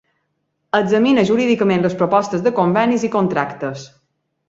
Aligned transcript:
Examina 0.77 1.27
jurídicament 1.31 1.87
les 1.87 1.97
propostes 2.01 2.47
de 2.49 2.57
convenis 2.63 3.09
i 3.11 3.15
contractes. 3.21 3.87